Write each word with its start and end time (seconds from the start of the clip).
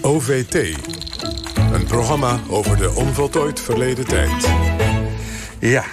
OVT. 0.00 0.54
Een 1.72 1.84
programma 1.84 2.40
over 2.48 2.76
de 2.76 2.94
onvoltooid 2.94 3.60
verleden 3.60 4.06
tijd. 4.06 4.48
Ja, 5.58 5.84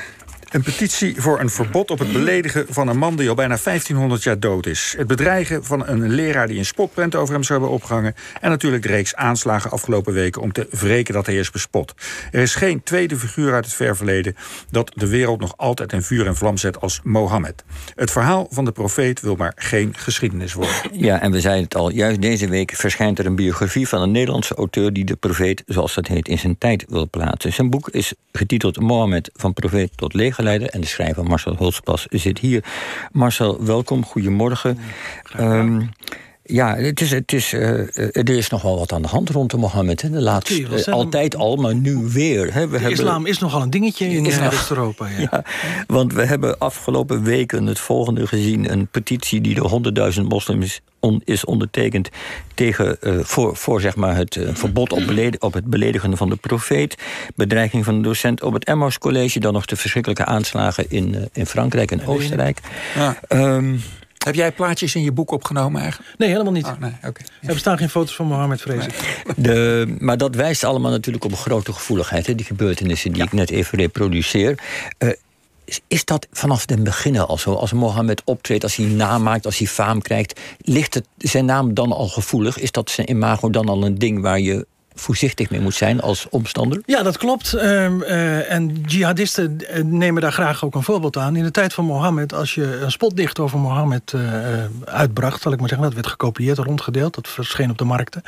een 0.54 0.64
petitie 0.64 1.22
voor 1.22 1.40
een 1.40 1.50
verbod 1.50 1.92
op 1.92 2.00
het 2.00 2.12
beledigen 2.14 2.66
van 2.70 2.88
een 2.88 2.98
man 2.98 3.16
die 3.16 3.30
al 3.30 3.36
bijna 3.36 3.58
1500 3.64 4.24
jaar 4.24 4.40
dood 4.40 4.66
is. 4.66 4.94
Het 4.98 5.08
bedreigen 5.08 5.66
van 5.66 5.88
een 5.88 6.10
leraar 6.10 6.48
die 6.48 6.58
een 6.58 6.66
spotprent 6.66 7.16
over 7.16 7.34
hem 7.34 7.44
zou 7.44 7.60
hebben 7.60 7.78
opgehangen. 7.78 8.16
En 8.42 8.50
natuurlijk 8.50 8.84
de 8.84 8.90
reeks 8.90 9.16
aanslagen 9.16 9.72
afgelopen 9.72 10.14
weken 10.14 10.42
om 10.42 10.52
te 10.52 10.68
wreken 10.70 11.14
dat 11.14 11.26
hij 11.26 11.36
is 11.36 11.52
bespot. 11.52 11.94
Er 12.32 12.42
is 12.42 12.56
geen 12.56 12.84
tweede 12.84 13.18
figuur 13.18 13.54
uit 13.54 13.66
het 13.66 13.74
ver 13.74 13.96
verleden 13.96 14.36
dat 14.70 14.92
de 14.96 15.08
wereld 15.08 15.40
nog 15.40 15.54
altijd 15.58 15.94
in 15.94 16.02
vuur 16.02 16.28
en 16.28 16.36
vlam 16.36 16.58
zet 16.58 16.82
als 16.82 17.00
Mohammed. 17.04 17.64
Het 17.96 18.12
verhaal 18.12 18.48
van 18.50 18.66
de 18.66 18.72
profeet 18.72 19.22
wil 19.22 19.36
maar 19.36 19.54
geen 19.56 19.94
geschiedenis 19.98 20.54
worden. 20.54 20.76
Ja, 20.92 21.22
en 21.22 21.32
we 21.32 21.42
zeiden 21.42 21.64
het 21.64 21.76
al, 21.76 21.92
juist 21.92 22.22
deze 22.22 22.50
week 22.50 22.72
verschijnt 22.76 23.20
er 23.20 23.26
een 23.26 23.36
biografie 23.36 23.88
van 23.88 24.02
een 24.02 24.12
Nederlandse 24.12 24.56
auteur 24.56 24.94
die 24.94 25.06
de 25.06 25.16
profeet, 25.16 25.64
zoals 25.66 25.94
dat 25.94 26.08
heet, 26.08 26.28
in 26.28 26.40
zijn 26.40 26.58
tijd 26.58 26.86
wil 26.88 27.10
plaatsen. 27.10 27.54
Zijn 27.54 27.70
boek 27.70 27.90
is 27.90 28.14
getiteld 28.32 28.80
Mohammed 28.80 29.30
van 29.34 29.54
profeet 29.54 29.98
tot 29.98 30.14
leger 30.14 30.43
en 30.52 30.82
de 30.82 30.88
schrijver 30.88 31.24
Marcel 31.24 31.56
Hulspas 31.58 32.08
zit 32.10 32.40
hier. 32.40 32.64
Marcel, 33.12 33.66
welkom, 33.66 34.06
goedemorgen. 34.06 34.78
Ja, 36.44 36.76
het 36.76 37.02
is, 37.02 37.12
het 37.12 37.34
is, 37.34 37.54
uh, 37.54 37.98
er 37.98 38.30
is 38.30 38.50
nogal 38.50 38.78
wat 38.78 38.92
aan 38.92 39.02
de 39.02 39.08
hand 39.08 39.30
rondom 39.30 39.60
Mohammed. 39.60 40.02
Hè. 40.02 40.10
De 40.10 40.22
laatste, 40.22 40.62
uh, 40.62 40.86
altijd 40.86 41.36
al, 41.36 41.56
maar 41.56 41.76
nu 41.76 41.96
weer. 41.96 42.54
Hè. 42.54 42.68
We 42.68 42.80
de 42.80 42.92
islam 42.92 43.26
is 43.26 43.40
nogal 43.40 43.62
een 43.62 43.70
dingetje 43.70 44.10
in 44.10 44.24
West-Europa. 44.24 45.08
Ja. 45.08 45.18
ja. 45.32 45.44
want 45.88 46.14
we 46.14 46.26
hebben 46.26 46.58
afgelopen 46.58 47.24
weken 47.24 47.66
het 47.66 47.80
volgende 47.80 48.28
gezien. 48.28 48.72
Een 48.72 48.88
petitie 48.88 49.42
die 49.42 49.56
door 49.56 49.82
100.000 50.16 50.22
moslims 50.28 50.82
on, 51.00 51.22
is 51.26 51.46
ondertekend... 51.46 52.10
tegen, 52.54 52.98
uh, 53.02 53.20
voor, 53.20 53.56
voor 53.56 53.82
zeg 53.82 53.96
maar 53.96 54.16
het 54.16 54.40
verbod 54.54 54.94
op, 54.94 55.06
beled, 55.06 55.42
op 55.42 55.54
het 55.54 55.66
beledigen 55.66 56.18
van 56.18 56.30
de 56.30 56.36
profeet... 56.36 56.96
bedreiging 57.36 57.86
van 57.86 57.96
een 57.96 58.02
docent 58.02 58.44
op 58.44 58.54
het 58.54 58.66
Emmaus 58.66 58.98
College... 58.98 59.40
dan 59.40 59.54
nog 59.54 59.66
de 59.66 59.76
verschrikkelijke 59.76 60.26
aanslagen 60.26 60.86
in, 60.90 61.30
in 61.34 61.46
Frankrijk 61.46 61.92
en 61.92 62.06
Oostenrijk. 62.06 62.60
Ja. 62.96 63.18
Um, 63.30 63.82
heb 64.24 64.36
jij 64.36 64.52
plaatjes 64.52 64.96
in 64.96 65.04
je 65.04 65.12
boek 65.12 65.32
opgenomen 65.32 65.82
eigenlijk? 65.82 66.18
Nee, 66.18 66.30
helemaal 66.30 66.52
niet. 66.52 66.66
Oh, 66.66 66.80
nee, 66.80 66.92
okay. 66.98 67.26
Er 67.42 67.54
bestaan 67.54 67.78
geen 67.78 67.90
foto's 67.90 68.16
van 68.16 68.28
Mohammed, 68.28 68.62
vrees. 68.62 68.86
De, 69.36 69.96
maar 70.00 70.18
dat 70.18 70.36
wijst 70.36 70.64
allemaal 70.64 70.92
natuurlijk 70.92 71.26
op 71.26 71.32
een 71.32 71.38
grote 71.38 71.74
gevoeligheid. 71.74 72.28
Hè, 72.28 72.36
die 72.36 72.46
gebeurtenissen 72.46 73.12
die 73.12 73.24
ik 73.24 73.32
net 73.32 73.50
even 73.50 73.78
reproduceer. 73.78 74.60
Uh, 75.00 75.10
is 75.88 76.06
dat 76.06 76.28
vanaf 76.32 76.64
het 76.66 76.84
begin 76.84 77.20
al 77.20 77.38
zo? 77.38 77.54
Als 77.54 77.74
Mohammed 77.74 78.22
optreedt, 78.26 78.64
als 78.64 78.76
hij 78.76 78.86
naam 78.86 79.24
maakt, 79.24 79.46
als 79.46 79.58
hij 79.58 79.68
faam 79.68 80.02
krijgt... 80.02 80.40
ligt 80.62 80.94
het, 80.94 81.06
zijn 81.18 81.46
naam 81.46 81.74
dan 81.74 81.92
al 81.92 82.08
gevoelig? 82.08 82.60
Is 82.60 82.72
dat 82.72 82.90
zijn 82.90 83.10
imago 83.10 83.50
dan 83.50 83.70
al 83.70 83.84
een 83.84 83.98
ding 83.98 84.22
waar 84.22 84.40
je 84.40 84.66
voorzichtig 84.96 85.50
mee 85.50 85.60
moet 85.60 85.74
zijn 85.74 86.02
als 86.02 86.28
omstander? 86.30 86.82
Ja, 86.86 87.04
dat 87.04 87.18
klopt. 87.18 87.54
Um, 87.54 88.02
uh, 88.02 88.52
en 88.52 88.82
jihadisten 88.86 89.62
nemen 89.84 90.22
daar 90.22 90.32
graag 90.32 90.66
ook 90.66 90.76
een 90.76 90.84
voorbeeld 90.84 91.18
aan. 91.18 91.36
In 91.36 91.44
de 91.44 91.52
tijd 91.52 91.74
van 91.74 91.86
Mohammed, 91.86 92.34
als 92.34 92.56
je 92.56 92.80
een 92.80 92.92
spotdicht 92.92 93.40
over 93.40 93.60
Mohammed 93.60 94.12
uh, 94.16 94.22
uitbracht... 94.86 95.42
zal 95.42 95.52
ik 95.52 95.60
maar 95.60 95.70
zeggen, 95.70 95.88
dat 95.88 95.96
werd 95.96 96.08
gekopieerd, 96.08 96.58
rondgedeeld... 96.58 97.16
dat 97.16 97.28
verscheen 97.28 97.70
op 97.70 97.78
de 97.78 97.84
markten... 97.84 98.22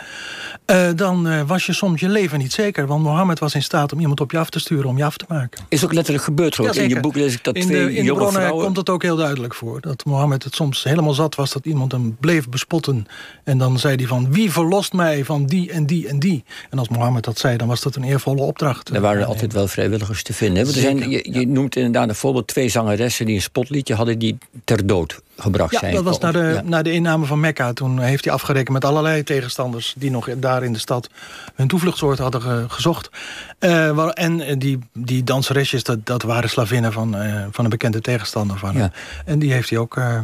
Uh, 0.65 0.87
dan 0.95 1.47
was 1.47 1.65
je 1.65 1.73
soms 1.73 1.99
je 1.99 2.09
leven 2.09 2.39
niet 2.39 2.53
zeker. 2.53 2.87
Want 2.87 3.03
Mohammed 3.03 3.39
was 3.39 3.55
in 3.55 3.63
staat 3.63 3.93
om 3.93 3.99
iemand 3.99 4.19
op 4.19 4.31
je 4.31 4.37
af 4.37 4.49
te 4.49 4.59
sturen... 4.59 4.89
om 4.89 4.97
je 4.97 5.05
af 5.05 5.17
te 5.17 5.25
maken. 5.27 5.65
Is 5.69 5.83
ook 5.83 5.93
letterlijk 5.93 6.23
gebeurd, 6.23 6.55
ja, 6.55 6.71
In 6.73 6.89
je 6.89 6.99
boek 6.99 7.15
lees 7.15 7.33
ik 7.33 7.43
dat 7.43 7.55
in 7.55 7.65
twee 7.65 7.85
de, 7.85 7.93
in 7.93 8.05
de 8.05 8.13
bronnen 8.13 8.33
vrouwen... 8.33 8.63
komt 8.65 8.77
het 8.77 8.89
ook 8.89 9.03
heel 9.03 9.15
duidelijk 9.15 9.53
voor. 9.53 9.81
Dat 9.81 10.05
Mohammed 10.05 10.43
het 10.43 10.55
soms 10.55 10.83
helemaal 10.83 11.13
zat 11.13 11.35
was 11.35 11.51
dat 11.51 11.65
iemand 11.65 11.91
hem 11.91 12.15
bleef 12.19 12.49
bespotten. 12.49 13.05
En 13.43 13.57
dan 13.57 13.79
zei 13.79 13.95
hij 13.95 14.07
van, 14.07 14.31
wie 14.31 14.51
verlost 14.51 14.93
mij 14.93 15.25
van 15.25 15.45
die 15.45 15.71
en 15.71 15.85
die 15.85 16.07
en 16.07 16.19
die... 16.19 16.43
En 16.69 16.79
als 16.79 16.89
Mohammed 16.89 17.23
dat 17.23 17.37
zei, 17.37 17.57
dan 17.57 17.67
was 17.67 17.81
dat 17.81 17.95
een 17.95 18.03
eervolle 18.03 18.41
opdracht. 18.41 18.89
Er 18.89 19.01
waren 19.01 19.25
altijd 19.25 19.53
wel 19.53 19.67
vrijwilligers 19.67 20.23
te 20.23 20.33
vinden. 20.33 20.67
Er 20.67 20.73
zijn, 20.73 21.09
je, 21.09 21.27
je 21.31 21.47
noemt 21.47 21.75
inderdaad 21.75 22.09
een 22.09 22.15
voorbeeld 22.15 22.47
twee 22.47 22.69
zangeressen... 22.69 23.25
die 23.25 23.35
een 23.35 23.41
spotliedje 23.41 23.95
hadden 23.95 24.19
die 24.19 24.37
ter 24.63 24.87
dood 24.87 25.21
gebracht 25.37 25.71
ja, 25.71 25.79
zijn. 25.79 25.93
dat 25.93 26.03
was 26.03 26.19
na 26.19 26.31
de, 26.31 26.61
na 26.63 26.81
de 26.81 26.91
inname 26.91 27.25
van 27.25 27.39
Mekka. 27.39 27.73
Toen 27.73 27.99
heeft 27.99 28.23
hij 28.25 28.33
afgerekend 28.33 28.69
met 28.69 28.85
allerlei 28.85 29.23
tegenstanders... 29.23 29.93
die 29.97 30.11
nog 30.11 30.29
daar 30.37 30.63
in 30.63 30.73
de 30.73 30.79
stad 30.79 31.09
hun 31.55 31.67
toevluchtsoord 31.67 32.17
hadden 32.17 32.69
gezocht. 32.71 33.09
Uh, 33.59 34.09
en 34.13 34.59
die, 34.59 34.79
die 34.93 35.23
danseresjes, 35.23 35.83
dat, 35.83 36.05
dat 36.05 36.23
waren 36.23 36.49
slavinnen 36.49 36.93
van, 36.93 37.15
uh, 37.15 37.45
van 37.51 37.63
een 37.63 37.69
bekende 37.69 38.01
tegenstander 38.01 38.57
van 38.57 38.77
ja. 38.77 38.91
En 39.25 39.39
die 39.39 39.53
heeft 39.53 39.69
hij 39.69 39.79
ook... 39.79 39.95
Uh, 39.95 40.21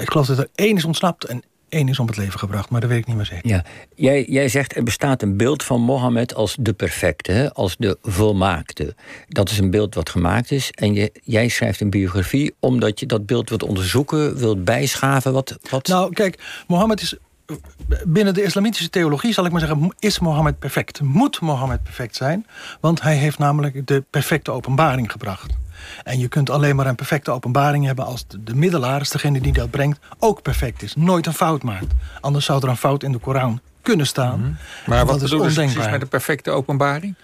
ik 0.00 0.10
geloof 0.10 0.26
dat 0.26 0.38
er 0.38 0.48
één 0.54 0.76
is 0.76 0.84
ontsnapt 0.84 1.24
en 1.24 1.42
één 1.68 1.88
is 1.88 1.98
om 1.98 2.06
het 2.06 2.16
leven 2.16 2.38
gebracht, 2.38 2.70
maar 2.70 2.80
dat 2.80 2.90
weet 2.90 2.98
ik 2.98 3.06
niet 3.06 3.16
meer 3.16 3.24
zeker. 3.24 3.48
Ja. 3.48 3.64
Jij, 3.94 4.24
jij 4.28 4.48
zegt 4.48 4.76
er 4.76 4.82
bestaat 4.82 5.22
een 5.22 5.36
beeld 5.36 5.62
van 5.62 5.80
Mohammed 5.80 6.34
als 6.34 6.56
de 6.60 6.72
perfecte, 6.72 7.50
als 7.54 7.76
de 7.78 7.98
volmaakte. 8.02 8.94
Dat 9.28 9.50
is 9.50 9.58
een 9.58 9.70
beeld 9.70 9.94
wat 9.94 10.10
gemaakt 10.10 10.50
is. 10.50 10.70
En 10.70 10.94
je, 10.94 11.12
jij 11.22 11.48
schrijft 11.48 11.80
een 11.80 11.90
biografie 11.90 12.54
omdat 12.60 13.00
je 13.00 13.06
dat 13.06 13.26
beeld 13.26 13.48
wilt 13.48 13.62
onderzoeken, 13.62 14.36
wilt 14.36 14.64
bijschaven. 14.64 15.32
Wat, 15.32 15.58
wat... 15.70 15.86
Nou, 15.86 16.12
kijk, 16.12 16.64
Mohammed 16.66 17.00
is 17.00 17.16
binnen 18.06 18.34
de 18.34 18.42
islamitische 18.42 18.90
theologie, 18.90 19.32
zal 19.32 19.44
ik 19.44 19.50
maar 19.50 19.60
zeggen, 19.60 19.94
is 19.98 20.18
Mohammed 20.18 20.58
perfect. 20.58 21.00
Moet 21.00 21.40
Mohammed 21.40 21.82
perfect 21.82 22.16
zijn, 22.16 22.46
want 22.80 23.02
hij 23.02 23.16
heeft 23.16 23.38
namelijk 23.38 23.86
de 23.86 24.04
perfecte 24.10 24.50
openbaring 24.50 25.10
gebracht. 25.10 25.54
En 26.04 26.18
je 26.18 26.28
kunt 26.28 26.50
alleen 26.50 26.76
maar 26.76 26.86
een 26.86 26.94
perfecte 26.94 27.30
openbaring 27.30 27.84
hebben... 27.84 28.04
als 28.04 28.26
de, 28.26 28.42
de 28.42 28.54
middelaar, 28.54 29.08
degene 29.10 29.40
die 29.40 29.52
dat 29.52 29.70
brengt, 29.70 29.98
ook 30.18 30.42
perfect 30.42 30.82
is. 30.82 30.94
Nooit 30.94 31.26
een 31.26 31.32
fout 31.32 31.62
maakt. 31.62 31.94
Anders 32.20 32.44
zou 32.44 32.62
er 32.62 32.68
een 32.68 32.76
fout 32.76 33.02
in 33.02 33.12
de 33.12 33.18
Koran 33.18 33.60
kunnen 33.82 34.06
staan. 34.06 34.38
Mm 34.38 34.44
-hmm. 34.44 34.56
Maar 34.86 35.06
wat 35.06 35.22
is 35.22 35.32
ondenkbaar. 35.32 35.90
met 35.90 36.00
de 36.00 36.06
perfecte 36.06 36.50
openbaring? 36.50 37.14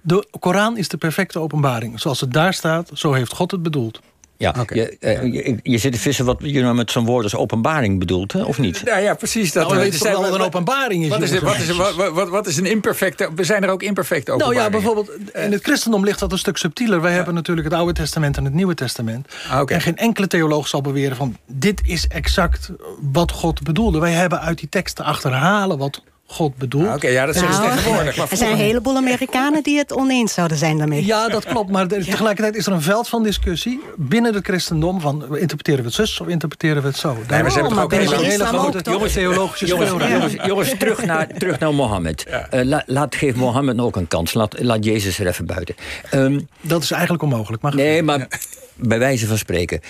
De 0.00 0.26
Koran 0.38 0.76
is 0.76 0.88
de 0.88 0.96
perfecte 0.96 1.38
openbaring. 1.38 2.00
Zoals 2.00 2.20
het 2.20 2.32
daar 2.32 2.54
staat, 2.54 2.90
zo 2.94 3.12
heeft 3.12 3.32
God 3.32 3.50
het 3.50 3.62
bedoeld. 3.62 4.00
Ja, 4.40 4.54
je, 4.66 4.96
uh, 5.00 5.22
je, 5.22 5.58
je, 5.62 5.78
zit 5.78 5.92
te 5.92 5.98
vissen 5.98 6.24
wat 6.24 6.38
je 6.42 6.60
nou 6.60 6.74
met 6.74 6.90
zo'n 6.90 7.04
woord 7.04 7.24
als 7.24 7.34
openbaring 7.34 7.98
bedoelt, 7.98 8.32
hè? 8.32 8.42
of 8.42 8.58
niet? 8.58 8.82
Nou 8.84 9.00
ja, 9.00 9.14
precies. 9.14 9.52
Dat 9.52 9.62
nou, 9.62 9.76
we 9.76 9.82
weten 9.82 10.10
wel 10.10 10.22
wat 10.22 10.34
een 10.34 10.40
openbaring 10.40 11.02
is. 11.04 11.08
Wat 11.08 11.22
is, 11.22 11.38
wat, 11.38 11.56
is, 11.56 11.76
wat, 11.76 12.12
wat, 12.12 12.28
wat 12.28 12.46
is 12.46 12.56
een 12.56 12.66
imperfecte... 12.66 13.28
We 13.34 13.44
zijn 13.44 13.62
er 13.62 13.70
ook 13.70 13.82
imperfecte 13.82 14.32
openbaringen. 14.32 14.70
Nou 14.72 14.82
ja, 14.82 14.92
bijvoorbeeld 14.92 15.34
in 15.44 15.52
het 15.52 15.62
christendom 15.62 16.04
ligt 16.04 16.18
dat 16.18 16.32
een 16.32 16.38
stuk 16.38 16.56
subtieler. 16.56 17.00
Wij 17.00 17.10
ja. 17.10 17.16
hebben 17.16 17.34
natuurlijk 17.34 17.66
het 17.66 17.76
Oude 17.76 17.92
Testament 17.92 18.36
en 18.36 18.44
het 18.44 18.54
Nieuwe 18.54 18.74
Testament. 18.74 19.28
Ah, 19.50 19.60
okay. 19.60 19.76
En 19.76 19.82
geen 19.82 19.96
enkele 19.96 20.26
theoloog 20.26 20.68
zal 20.68 20.80
beweren 20.80 21.16
van... 21.16 21.36
dit 21.46 21.80
is 21.84 22.06
exact 22.06 22.70
wat 23.12 23.32
God 23.32 23.62
bedoelde. 23.62 23.98
Wij 23.98 24.12
hebben 24.12 24.40
uit 24.40 24.58
die 24.58 24.68
teksten 24.68 25.04
achterhalen 25.04 25.78
wat 25.78 26.02
God 26.30 26.56
bedoelt. 26.56 26.86
Ah, 26.86 26.94
Oké, 26.94 26.96
okay, 26.96 27.12
ja, 27.12 27.26
dat 27.26 27.34
nou, 27.34 27.70
tegenwoordig. 27.70 28.16
Maar 28.16 28.30
er 28.30 28.36
zijn 28.36 28.50
een 28.50 28.56
heleboel 28.56 28.96
Amerikanen 28.96 29.62
die 29.62 29.78
het 29.78 29.92
oneens 29.92 30.34
zouden 30.34 30.56
zijn 30.56 30.78
daarmee. 30.78 31.06
Ja, 31.06 31.28
dat 31.28 31.44
klopt. 31.44 31.70
Maar 31.70 31.86
tegelijkertijd 31.86 32.56
is 32.56 32.66
er 32.66 32.72
een 32.72 32.82
veld 32.82 33.08
van 33.08 33.22
discussie 33.22 33.80
binnen 33.96 34.34
het 34.34 34.44
christendom... 34.44 35.00
van 35.00 35.36
interpreteren 35.36 35.80
we 35.80 35.86
het 35.86 35.94
zus 35.94 36.20
of 36.20 36.26
interpreteren 36.26 36.82
we 36.82 36.88
het 36.88 36.96
zo? 36.96 37.16
Nee, 37.28 37.42
maar 37.42 37.50
ze 37.50 37.58
hebben 37.58 37.74
toch 37.74 37.84
ook 37.84 37.92
een 37.92 37.98
hele 37.98 38.44
grote 38.44 38.90
jongens, 38.90 39.12
theologische 39.12 39.66
jongens, 39.66 39.90
jongens, 39.90 40.34
jongens, 40.46 40.74
terug 40.78 41.04
naar, 41.04 41.26
terug 41.38 41.58
naar 41.58 41.74
Mohammed. 41.74 42.24
Ja. 42.28 42.48
Uh, 42.54 42.64
la, 42.64 42.82
laat, 42.86 43.14
geef 43.14 43.34
Mohammed 43.34 43.78
ook 43.78 43.96
een 43.96 44.08
kans. 44.08 44.34
Laat, 44.34 44.62
laat 44.62 44.84
Jezus 44.84 45.18
er 45.18 45.26
even 45.26 45.46
buiten. 45.46 45.74
Um, 46.14 46.48
dat 46.60 46.82
is 46.82 46.90
eigenlijk 46.90 47.22
onmogelijk. 47.22 47.62
Maar 47.62 47.74
nee, 47.74 48.02
maar 48.02 48.28
bij 48.74 48.98
wijze 48.98 49.26
van 49.26 49.38
spreken 49.38 49.80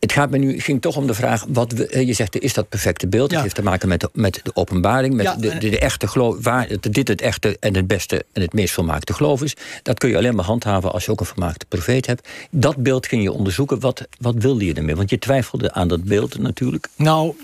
het 0.00 0.12
gaat 0.12 0.30
me 0.30 0.38
nu, 0.38 0.60
ging 0.60 0.80
toch 0.80 0.96
om 0.96 1.06
de 1.06 1.14
vraag, 1.14 1.44
wat 1.48 1.72
we, 1.72 2.06
je 2.06 2.12
zegt, 2.12 2.38
is 2.38 2.54
dat 2.54 2.68
perfecte 2.68 3.06
beeld? 3.06 3.30
Ja. 3.30 3.34
Het 3.34 3.42
heeft 3.42 3.54
te 3.54 3.62
maken 3.62 3.88
met 3.88 4.00
de, 4.00 4.08
met 4.12 4.40
de 4.42 4.50
openbaring, 4.54 5.14
met 5.14 5.26
ja, 5.26 5.34
de, 5.34 5.58
de, 5.58 5.68
de, 5.68 5.78
echte 5.78 6.06
geloof, 6.06 6.36
waar 6.42 6.68
dit 6.80 7.08
het 7.08 7.20
echte 7.20 7.56
en 7.60 7.74
het 7.74 7.86
beste 7.86 8.24
en 8.32 8.42
het 8.42 8.52
meest 8.52 8.74
volmaakte 8.74 9.12
geloof 9.12 9.42
is. 9.42 9.56
Dat 9.82 9.98
kun 9.98 10.08
je 10.08 10.16
alleen 10.16 10.34
maar 10.34 10.44
handhaven 10.44 10.92
als 10.92 11.04
je 11.04 11.10
ook 11.10 11.20
een 11.20 11.26
vermaakte 11.26 11.66
profeet 11.68 12.06
hebt. 12.06 12.28
Dat 12.50 12.76
beeld 12.76 13.06
ging 13.06 13.22
je 13.22 13.32
onderzoeken. 13.32 13.80
Wat, 13.80 14.08
wat 14.20 14.34
wilde 14.38 14.64
je 14.64 14.74
ermee? 14.74 14.96
Want 14.96 15.10
je 15.10 15.18
twijfelde 15.18 15.72
aan 15.72 15.88
dat 15.88 16.04
beeld 16.04 16.38
natuurlijk. 16.38 16.88
Nou, 16.96 17.34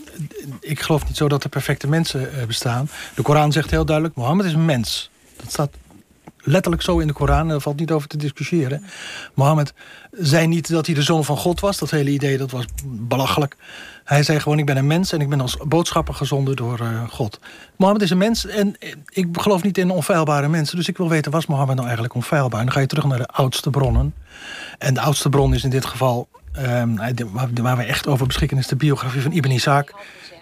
ik 0.61 0.81
geloof 0.81 1.07
niet 1.07 1.17
zo 1.17 1.29
dat 1.29 1.45
er 1.45 1.51
perfecte 1.51 1.89
mensen 1.89 2.31
bestaan. 2.47 2.91
De 3.15 3.23
Koran 3.23 3.53
zegt 3.53 3.71
heel 3.71 3.85
duidelijk, 3.85 4.17
Mohammed 4.17 4.47
is 4.47 4.53
een 4.53 4.65
mens. 4.65 5.11
Dat 5.37 5.51
staat 5.51 5.71
letterlijk 6.43 6.83
zo 6.83 6.99
in 6.99 7.07
de 7.07 7.13
Koran. 7.13 7.49
Daar 7.49 7.61
valt 7.61 7.79
niet 7.79 7.91
over 7.91 8.09
te 8.09 8.17
discussiëren. 8.17 8.85
Mohammed 9.35 9.75
zei 10.11 10.47
niet 10.47 10.71
dat 10.71 10.87
hij 10.87 10.95
de 10.95 11.03
zoon 11.03 11.25
van 11.25 11.37
God 11.37 11.61
was. 11.61 11.79
Dat 11.79 11.91
hele 11.91 12.11
idee 12.11 12.39
dat 12.39 12.51
was 12.51 12.65
belachelijk. 12.85 13.57
Hij 14.05 14.23
zei 14.23 14.41
gewoon, 14.41 14.59
ik 14.59 14.67
ben 14.67 14.77
een 14.77 14.87
mens 14.87 15.13
en 15.13 15.21
ik 15.21 15.29
ben 15.29 15.41
als 15.41 15.57
boodschapper 15.67 16.15
gezonden 16.15 16.57
door 16.57 16.81
uh, 16.81 17.09
God. 17.09 17.41
Mohammed 17.77 18.03
is 18.03 18.11
een 18.11 18.19
mens 18.19 18.47
en 18.47 18.77
ik 19.09 19.27
geloof 19.33 19.63
niet 19.63 19.79
in 19.79 19.91
onfeilbare 19.91 20.49
mensen. 20.49 20.77
Dus 20.77 20.89
ik 20.89 20.97
wil 20.97 21.09
weten, 21.09 21.33
was 21.33 21.47
Mohammed 21.47 21.75
nou 21.75 21.87
eigenlijk 21.87 22.15
onfeilbaar? 22.15 22.65
Dan 22.65 22.73
ga 22.73 22.81
je 22.81 22.87
terug 22.87 23.05
naar 23.05 23.19
de 23.19 23.27
oudste 23.27 23.71
bronnen. 23.71 24.15
En 24.79 24.95
de 24.95 25.01
oudste 25.01 25.29
bron 25.29 25.55
is 25.55 25.65
in 25.65 25.71
dit 25.71 25.87
geval, 25.87 26.29
um, 26.59 26.97
waar 27.63 27.77
we 27.77 27.83
echt 27.83 28.07
over 28.07 28.27
beschikken... 28.27 28.59
is 28.59 28.67
de 28.67 28.77
biografie 28.77 29.23
van 29.23 29.33
Ibn 29.33 29.51
Isaac. 29.51 29.95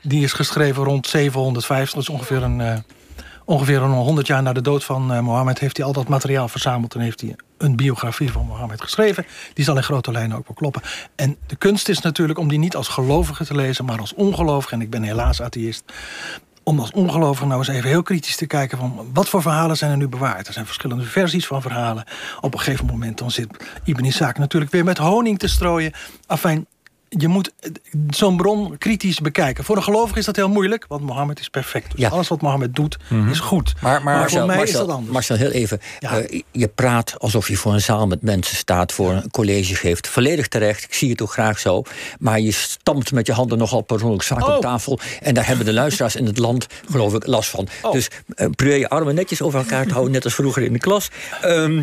Die 0.02 0.22
is 0.22 0.32
geschreven 0.32 0.84
rond 0.84 1.06
750, 1.06 1.94
dat 1.94 2.02
is 2.02 2.08
ongeveer 2.08 2.42
een... 2.42 2.60
Uh, 2.60 2.74
ongeveer 3.50 3.82
een 3.82 3.92
100 3.92 4.26
jaar 4.26 4.42
na 4.42 4.52
de 4.52 4.60
dood 4.60 4.84
van 4.84 5.12
uh, 5.12 5.20
Mohammed... 5.20 5.58
heeft 5.58 5.76
hij 5.76 5.86
al 5.86 5.92
dat 5.92 6.08
materiaal 6.08 6.48
verzameld 6.48 6.94
en 6.94 7.00
heeft 7.00 7.20
hij 7.20 7.36
een 7.58 7.76
biografie 7.76 8.32
van 8.32 8.46
Mohammed 8.46 8.80
geschreven. 8.80 9.26
Die 9.54 9.64
zal 9.64 9.76
in 9.76 9.82
grote 9.82 10.12
lijnen 10.12 10.36
ook 10.36 10.46
wel 10.46 10.56
kloppen. 10.56 10.82
En 11.16 11.36
de 11.46 11.56
kunst 11.56 11.88
is 11.88 12.00
natuurlijk 12.00 12.38
om 12.38 12.48
die 12.48 12.58
niet 12.58 12.76
als 12.76 12.88
gelovige 12.88 13.44
te 13.44 13.54
lezen... 13.54 13.84
maar 13.84 14.00
als 14.00 14.14
ongelovige, 14.14 14.74
en 14.74 14.80
ik 14.80 14.90
ben 14.90 15.02
helaas 15.02 15.42
atheïst... 15.42 15.84
om 16.62 16.80
als 16.80 16.90
ongelovige 16.90 17.46
nou 17.46 17.58
eens 17.58 17.68
even 17.68 17.88
heel 17.88 18.02
kritisch 18.02 18.36
te 18.36 18.46
kijken 18.46 18.78
van 18.78 19.10
wat 19.12 19.28
voor 19.28 19.42
verhalen 19.42 19.76
zijn 19.76 19.90
er 19.90 19.96
nu 19.96 20.08
bewaard. 20.08 20.46
Er 20.46 20.52
zijn 20.52 20.66
verschillende 20.66 21.04
versies 21.04 21.46
van 21.46 21.62
verhalen. 21.62 22.04
Op 22.40 22.52
een 22.52 22.60
gegeven 22.60 22.86
moment 22.86 23.18
dan 23.18 23.30
zit 23.30 23.48
Ibn 23.84 24.04
Isaac 24.04 24.38
natuurlijk 24.38 24.72
weer 24.72 24.84
met 24.84 24.98
honing 24.98 25.38
te 25.38 25.48
strooien. 25.48 25.92
Afijn, 26.26 26.66
je 27.18 27.28
moet 27.28 27.52
zo'n 28.10 28.36
bron 28.36 28.78
kritisch 28.78 29.20
bekijken. 29.20 29.64
Voor 29.64 29.76
een 29.76 29.82
gelovige 29.82 30.18
is 30.18 30.24
dat 30.24 30.36
heel 30.36 30.48
moeilijk, 30.48 30.84
want 30.88 31.02
Mohammed 31.02 31.40
is 31.40 31.48
perfect. 31.48 31.90
Dus 31.90 32.00
Ja. 32.00 32.08
alles 32.08 32.28
wat 32.28 32.40
Mohammed 32.40 32.74
doet, 32.76 32.96
is 33.30 33.38
goed. 33.38 33.74
Maar- 33.80 34.02
maar- 34.02 34.30
voor 34.30 34.46
mij 34.46 34.56
Marcel, 34.56 34.80
is 34.80 34.86
dat 34.86 34.88
anders. 34.96 35.12
Marcel, 35.12 35.36
heel 35.36 35.50
even. 35.50 35.80
Ja. 35.98 36.18
Eh, 36.18 36.40
je 36.52 36.68
praat 36.68 37.14
alsof 37.18 37.48
je 37.48 37.56
voor 37.56 37.72
een 37.72 37.80
zaal 37.80 38.06
met 38.06 38.22
mensen 38.22 38.56
staat, 38.56 38.92
voor 38.92 39.12
een 39.12 39.30
college 39.30 39.74
geeft. 39.74 40.08
Volledig 40.08 40.48
terecht, 40.48 40.84
ik 40.84 40.94
zie 40.94 41.10
het 41.10 41.22
ook 41.22 41.32
graag 41.32 41.58
zo. 41.58 41.82
Maar 42.18 42.40
je 42.40 42.52
stampt 42.52 43.12
met 43.12 43.26
je 43.26 43.32
handen 43.32 43.58
nogal 43.58 43.80
persoonlijk 43.80 44.22
vaak 44.22 44.48
Oh. 44.48 44.54
op 44.54 44.60
tafel. 44.62 44.98
En 45.20 45.34
daar 45.34 45.46
hebben 45.46 45.64
de 45.66 45.72
luisteraars 45.72 46.16
in 46.16 46.26
het 46.26 46.38
land, 46.38 46.66
geloof 46.90 47.14
ik, 47.14 47.26
last 47.26 47.50
van. 47.50 47.68
Oh. 47.82 47.92
Dus 47.92 48.08
uh, 48.36 48.46
probeer 48.56 48.76
je 48.78 48.88
armen 48.88 49.14
netjes 49.14 49.42
over 49.42 49.58
elkaar 49.58 49.86
te 49.86 49.92
houden, 49.92 50.12
net 50.12 50.24
als 50.24 50.34
vroeger 50.34 50.62
in 50.62 50.72
de 50.72 50.78
klas. 50.78 51.08
Ehm, 51.42 51.82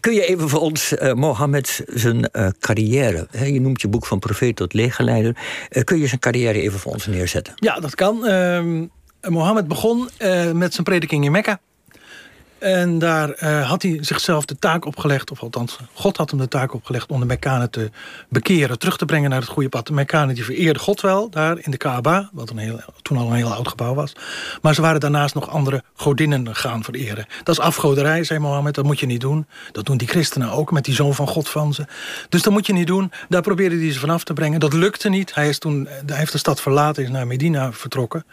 kun 0.00 0.14
je 0.14 0.26
even 0.26 0.48
voor 0.48 0.60
ons 0.60 0.94
eh, 0.96 1.12
Mohammed 1.12 1.82
zijn 1.86 2.30
eh, 2.30 2.48
carrière, 2.60 3.26
hè, 3.30 3.44
je 3.44 3.60
noemt 3.60 3.80
je 3.80 3.88
boek 3.88 4.06
van 4.06 4.18
profeet 4.18 4.56
tot 4.68 4.80
legerleider. 4.80 5.36
eh, 5.68 5.82
kun 5.84 5.98
je 5.98 6.06
zijn 6.06 6.20
carrière 6.20 6.60
even 6.60 6.78
voor 6.78 6.92
ons 6.92 7.06
neerzetten? 7.06 7.52
Ja, 7.56 7.80
dat 7.80 7.94
kan. 7.94 8.26
Ehm 8.26 8.84
Mohammed 9.28 9.68
begon 9.68 10.08
eh, 10.16 10.52
met 10.52 10.72
zijn 10.72 10.84
prediking 10.84 11.24
in 11.24 11.30
Mekka. 11.32 11.60
En 12.58 12.98
daar 12.98 13.30
eh, 13.30 13.68
had 13.68 13.82
hij 13.82 13.98
zichzelf 14.00 14.44
de 14.44 14.58
taak 14.58 14.84
opgelegd, 14.84 15.30
of 15.30 15.40
althans, 15.40 15.78
God 15.92 16.16
had 16.16 16.30
hem 16.30 16.38
de 16.38 16.48
taak 16.48 16.74
opgelegd 16.74 17.10
om 17.10 17.20
de 17.20 17.26
Mekkanen 17.26 17.70
te 17.70 17.90
bekeren, 18.28 18.78
terug 18.78 18.96
te 18.96 19.04
brengen 19.04 19.30
naar 19.30 19.40
het 19.40 19.48
goede 19.48 19.68
pad. 19.68 19.86
De 19.86 19.92
Mekkanen 19.92 20.34
die 20.34 20.44
vereerden 20.44 20.82
God 20.82 21.00
wel 21.00 21.30
daar 21.30 21.58
in 21.60 21.70
de 21.70 21.76
Kaaba, 21.76 22.30
wat 22.32 22.50
een 22.50 22.58
heel, 22.58 22.80
toen 23.02 23.16
al 23.16 23.26
een 23.26 23.36
heel 23.36 23.52
oud 23.52 23.68
gebouw 23.68 23.94
was. 23.94 24.12
Maar 24.62 24.74
ze 24.74 24.80
waren 24.80 25.00
daarnaast 25.00 25.34
nog 25.34 25.48
andere 25.48 25.82
godinnen 25.94 26.54
gaan 26.54 26.84
vereren. 26.84 27.26
Dat 27.42 27.58
is 27.58 27.64
afgoderij, 27.64 28.24
zei 28.24 28.38
Mohammed, 28.38 28.74
dat 28.74 28.84
moet 28.84 29.00
je 29.00 29.06
niet 29.06 29.20
doen. 29.20 29.46
Dat 29.72 29.86
doen 29.86 29.96
die 29.96 30.08
christenen 30.08 30.50
ook 30.50 30.72
met 30.72 30.84
die 30.84 30.94
zoon 30.94 31.14
van 31.14 31.28
God 31.28 31.48
van 31.48 31.74
ze. 31.74 31.84
Dus 32.28 32.42
dat 32.42 32.52
moet 32.52 32.66
je 32.66 32.72
niet 32.72 32.86
doen. 32.86 33.12
Daar 33.28 33.42
probeerde 33.42 33.76
hij 33.76 33.92
ze 33.92 33.98
vanaf 33.98 34.24
te 34.24 34.32
brengen. 34.32 34.60
Dat 34.60 34.72
lukte 34.72 35.08
niet. 35.08 35.34
Hij, 35.34 35.48
is 35.48 35.58
toen, 35.58 35.88
hij 36.06 36.16
heeft 36.16 36.32
de 36.32 36.38
stad 36.38 36.60
verlaten, 36.60 37.02
is 37.02 37.10
naar 37.10 37.26
Medina 37.26 37.72
vertrokken. 37.72 38.24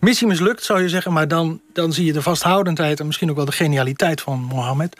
Missie 0.00 0.26
mislukt, 0.26 0.64
zou 0.64 0.82
je 0.82 0.88
zeggen, 0.88 1.12
maar 1.12 1.28
dan, 1.28 1.60
dan 1.72 1.92
zie 1.92 2.04
je 2.04 2.12
de 2.12 2.22
vasthoudendheid 2.22 3.00
en 3.00 3.06
misschien 3.06 3.30
ook 3.30 3.36
wel 3.36 3.44
de 3.44 3.52
genialiteit 3.72 4.20
van 4.20 4.40
Mohammed. 4.40 4.96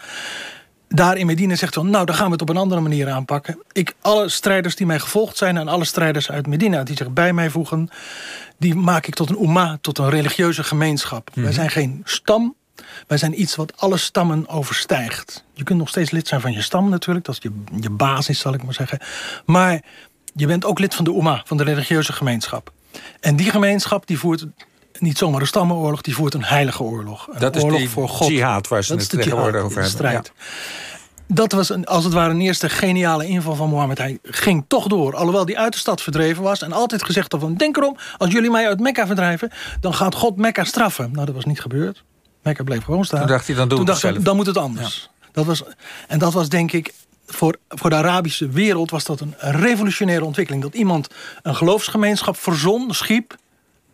Daar 0.88 1.16
in 1.16 1.26
Medina 1.26 1.54
zegt 1.54 1.74
hij, 1.74 1.84
nou, 1.84 2.06
dan 2.06 2.14
gaan 2.14 2.26
we 2.26 2.32
het 2.32 2.42
op 2.42 2.48
een 2.48 2.56
andere 2.56 2.80
manier 2.80 3.10
aanpakken. 3.10 3.58
Ik, 3.72 3.94
alle 4.00 4.28
strijders 4.28 4.76
die 4.76 4.86
mij 4.86 4.98
gevolgd 4.98 5.36
zijn 5.36 5.56
en 5.56 5.68
alle 5.68 5.84
strijders 5.84 6.30
uit 6.30 6.46
Medina 6.46 6.82
die 6.82 6.96
zich 6.96 7.12
bij 7.12 7.32
mij 7.32 7.50
voegen, 7.50 7.88
die 8.58 8.74
maak 8.74 9.06
ik 9.06 9.14
tot 9.14 9.30
een 9.30 9.42
umma, 9.42 9.78
tot 9.80 9.98
een 9.98 10.10
religieuze 10.10 10.64
gemeenschap. 10.64 11.30
Wij 11.34 11.52
zijn 11.52 11.70
geen 11.70 12.00
stam, 12.04 12.54
wij 13.06 13.18
zijn 13.18 13.40
iets 13.40 13.56
wat 13.56 13.72
alle 13.76 13.96
stammen 13.96 14.48
overstijgt. 14.48 15.44
Je 15.52 15.64
kunt 15.64 15.78
nog 15.78 15.88
steeds 15.88 16.10
lid 16.10 16.28
zijn 16.28 16.40
van 16.40 16.52
je 16.52 16.62
stam 16.62 16.88
natuurlijk, 16.88 17.26
dat 17.26 17.34
is 17.34 17.42
je, 17.42 17.80
je 17.80 17.90
basis, 17.90 18.38
zal 18.38 18.54
ik 18.54 18.62
maar 18.62 18.74
zeggen. 18.74 18.98
Maar 19.44 19.82
je 20.34 20.46
bent 20.46 20.64
ook 20.64 20.78
lid 20.78 20.94
van 20.94 21.04
de 21.04 21.14
umma, 21.14 21.42
van 21.44 21.56
de 21.56 21.64
religieuze 21.64 22.12
gemeenschap. 22.12 22.72
En 23.20 23.36
die 23.36 23.50
gemeenschap 23.50 24.06
die 24.06 24.18
voert 24.18 24.46
niet 25.02 25.18
zomaar 25.18 25.40
een 25.40 25.46
stammenoorlog, 25.46 26.00
die 26.00 26.14
voert 26.14 26.34
een 26.34 26.44
heilige 26.44 26.82
oorlog. 26.82 27.28
Een 27.30 27.40
Dat 27.40 27.56
is 27.56 27.62
oorlog 27.62 27.78
die 27.78 27.90
voor 27.90 28.08
God. 28.08 28.28
jihad 28.28 28.68
waar 28.68 28.84
ze 28.84 28.92
Dat 28.92 29.02
het 29.02 29.12
is 29.12 29.18
tegenwoordig 29.24 29.62
over 29.62 29.82
hebben. 29.82 29.90
strijd. 29.90 30.32
Dat 31.26 31.52
was 31.52 31.68
een, 31.68 31.84
als 31.84 32.04
het 32.04 32.12
ware 32.12 32.30
een 32.30 32.40
eerste 32.40 32.68
geniale 32.68 33.26
inval 33.26 33.54
van 33.54 33.68
Mohammed. 33.68 33.98
Hij 33.98 34.18
ging 34.22 34.64
toch 34.68 34.86
door, 34.86 35.16
alhoewel 35.16 35.44
hij 35.44 35.56
uit 35.56 35.72
de 35.72 35.78
stad 35.78 36.02
verdreven 36.02 36.42
was... 36.42 36.62
en 36.62 36.72
altijd 36.72 37.04
gezegd 37.04 37.32
had 37.32 37.40
van, 37.40 37.54
denk 37.54 37.76
erom, 37.76 37.96
als 38.16 38.32
jullie 38.32 38.50
mij 38.50 38.66
uit 38.66 38.80
Mekka 38.80 39.06
verdrijven... 39.06 39.50
dan 39.80 39.94
gaat 39.94 40.14
God 40.14 40.36
Mekka 40.36 40.64
straffen. 40.64 41.10
Nou, 41.12 41.26
dat 41.26 41.34
was 41.34 41.44
niet 41.44 41.60
gebeurd. 41.60 42.04
Mekka 42.42 42.62
bleef 42.62 42.84
gewoon 42.84 43.04
staan. 43.04 43.20
Toen 43.20 43.28
dacht 43.28 43.46
hij, 43.46 43.56
dan 43.56 43.68
doe 43.68 43.76
Toen 43.76 43.86
dacht 43.86 44.02
hij, 44.02 44.18
dan 44.22 44.36
moet 44.36 44.46
het 44.46 44.58
anders. 44.58 45.10
Dat 45.32 45.44
was, 45.44 45.62
en 46.08 46.18
dat 46.18 46.32
was 46.32 46.48
denk 46.48 46.72
ik... 46.72 46.94
Voor, 47.26 47.56
voor 47.68 47.90
de 47.90 47.96
Arabische 47.96 48.48
wereld 48.48 48.90
was 48.90 49.04
dat 49.04 49.20
een 49.20 49.34
revolutionaire 49.38 50.24
ontwikkeling. 50.24 50.62
Dat 50.62 50.74
iemand 50.74 51.08
een 51.42 51.54
geloofsgemeenschap 51.54 52.36
verzon, 52.36 52.94
schiep, 52.94 53.36